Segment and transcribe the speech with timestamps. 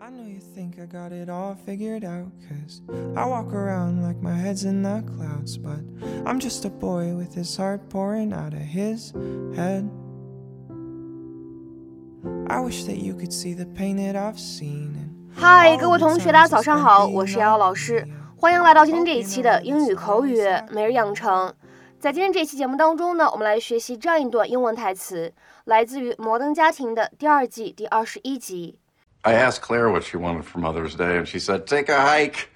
[0.00, 2.80] I know you think I got it all figured out, cause
[3.16, 5.80] I walk around like my head's in the clouds, but
[6.24, 9.12] I'm just a boy with his heart pouring out of his
[9.56, 9.90] head.
[12.48, 14.94] I wish that you could see the pain that I've seen.
[15.34, 18.06] 嗨，各位同学，大家早上好，我是瑶瑶老师
[18.36, 20.38] 欢迎来到今天这一期的英语口语
[20.70, 21.52] 每日养成。
[21.98, 25.34] 在今天这期节目当中呢，我们来学习这样一段英文台词，
[25.64, 28.78] 来自于《摩登家庭》的第二季第二十一集。
[29.25, 32.49] I asked Claire what she wanted for Mother's Day, and she said, Take a hike.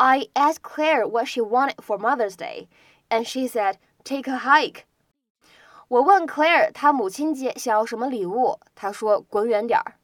[0.00, 2.68] I asked Claire what she wanted for Mother's Day,
[3.10, 4.86] and she said, "Take a hike."
[5.88, 9.96] 我问 Claire 她母亲节想要什么礼物，她说滚远点儿。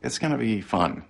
[0.00, 1.04] it's going to be fun.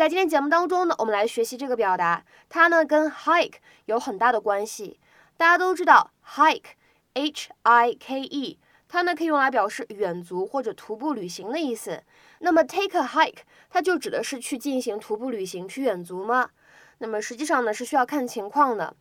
[0.00, 4.98] 在今天节目当中呢，我们来学习这个表达，它呢跟 hike 有很大的关系。
[5.36, 8.58] 大家都知道 hike，h i k e，
[8.88, 12.02] 它呢可以用来表示远足或者徒步旅行的意思。
[12.38, 16.48] 那么 take a hike，它就指的是去进行徒步旅行、去远足吗？
[16.96, 18.96] 那么实际上呢是需要看情况的。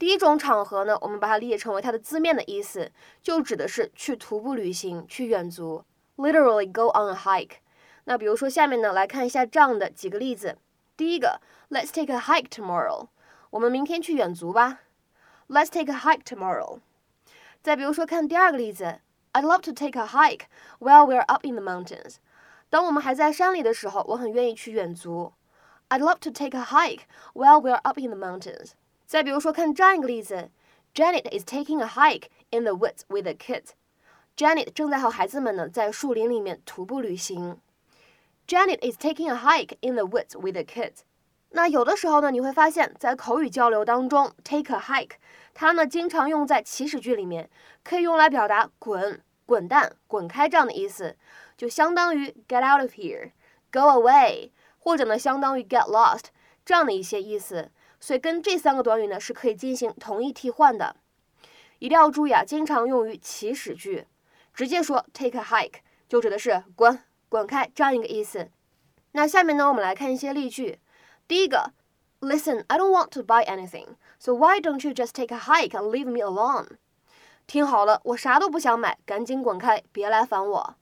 [0.00, 2.90] 第一种场合呢，我们把它理解成为它的字面的意思，
[3.22, 5.84] 就指的是去徒步旅行、去远足
[6.16, 7.58] ，literally go on a hike。
[8.04, 10.56] 那比如说下面呢，来看一下这样的几个例子。
[10.96, 11.40] 第一个
[11.70, 13.08] ，Let's take a hike tomorrow。
[13.50, 14.80] 我们明天去远足吧。
[15.48, 16.80] Let's take a hike tomorrow。
[17.62, 19.00] 再比如说看第二个例子
[19.32, 20.46] ，I'd love to take a hike
[20.78, 22.16] while we're up in the mountains。
[22.68, 25.32] 当我们还在山里的时候，我很愿意去远足。
[25.88, 27.02] I'd love to take a hike
[27.34, 28.72] while we're up in the mountains。
[29.06, 30.50] 再比如说看这样一个例子
[30.94, 33.70] ，Janet is taking a hike in the woods with the kids。
[34.36, 37.58] Janet 正在和孩子们呢在树林里面徒步旅行。
[38.50, 41.02] Janet is taking a hike in the woods with the kids。
[41.50, 45.12] 那有的时候呢，你会发现在口语交流当中，take a hike，
[45.54, 47.48] 它呢经常用在祈使句里面，
[47.84, 51.16] 可以用来表达滚、滚蛋、滚开这样的意思，
[51.56, 54.50] 就相当于 get out of here，go away，
[54.80, 56.24] 或者呢相当于 get lost
[56.64, 57.70] 这样的一些意思。
[58.00, 60.96] 所以跟这三个短语呢是可以进行同义替换的。
[61.78, 64.08] 一定要注意啊，经常用于祈使句，
[64.52, 65.78] 直接说 take a hike
[66.08, 67.00] 就指的是滚。
[67.29, 68.49] 滚开这样一个意思。
[69.11, 70.79] 那下面呢，我们来看一些例句。
[71.27, 71.71] 第一个，
[72.21, 75.89] Listen, I don't want to buy anything, so why don't you just take a hike and
[75.89, 76.77] leave me alone？
[77.47, 80.75] 听好了，我啥都不想买，赶紧滚开，别来烦我。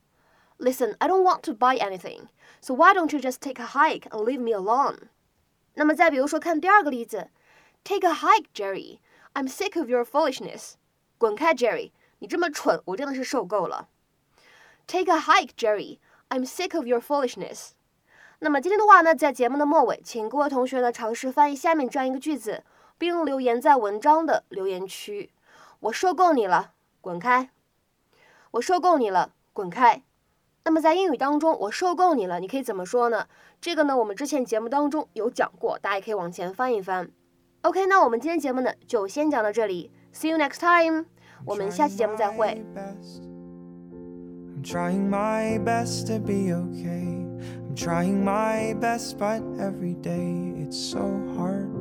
[0.59, 2.27] Listen, I don't want to buy anything,
[2.62, 5.09] so why don't you just take a hike and leave me alone？
[5.74, 7.30] 那么再比如说，看第二个例子，
[7.83, 9.00] Take a hike, Jerry.
[9.33, 10.75] I'm sick of your foolishness.
[11.18, 13.89] 滚开，Jerry，你这么蠢，我真的是受够了。
[14.88, 15.97] Take a hike, Jerry.
[16.30, 17.70] I'm sick of your foolishness。
[18.40, 22.62] 那么今天的话呢，在节目的末尾，请各位同学呢尝试翻译下面这样一个句子，
[22.96, 25.30] 并留言在文章的留言区。
[25.80, 27.50] 我受够你了，滚开！
[28.52, 30.02] 我受够你了，滚开！
[30.64, 33.26] 那么在英语当中，我受够你了，你可以怎么说呢？
[33.60, 37.10] 这个呢，我们之前节目当中有讲过，大家也可以往前翻一翻。
[37.62, 41.06] OK，那我们今天节目呢就先讲到这里，See you next time。
[41.44, 42.64] 我们下期节目再会。
[44.58, 46.88] I'm trying my best to be okay.
[46.88, 50.99] I'm trying my best, but every day it's so
[51.37, 51.72] hard.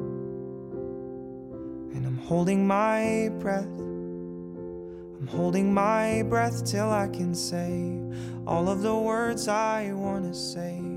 [1.96, 3.66] And I'm holding my breath.
[3.66, 8.00] I'm holding my breath till I can say
[8.46, 10.97] all of the words I want to say.